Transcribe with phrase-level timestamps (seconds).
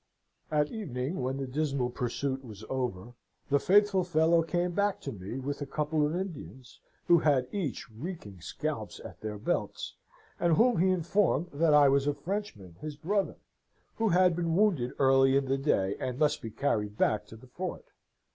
[0.49, 3.13] "At evening, when the dismal pursuit was over,
[3.51, 7.87] the faithful fellow came back to me, with a couple of Indians, who had each
[7.91, 9.93] reeking scalps at their belts,
[10.39, 13.35] and whom he informed that I was a Frenchman, his brother,
[13.97, 17.45] who had been wounded early in the day, and must be carried back to the
[17.45, 17.85] fort.